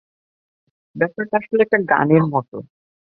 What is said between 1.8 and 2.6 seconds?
গানের মতো।